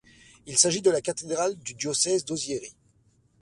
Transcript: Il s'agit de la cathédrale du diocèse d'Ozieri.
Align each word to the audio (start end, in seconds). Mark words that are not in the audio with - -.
Il 0.47 0.57
s'agit 0.57 0.81
de 0.81 0.89
la 0.89 0.99
cathédrale 0.99 1.55
du 1.59 1.75
diocèse 1.75 2.25
d'Ozieri. 2.25 2.73